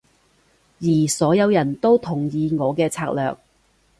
[0.79, 3.37] 而所有人都同意我嘅策略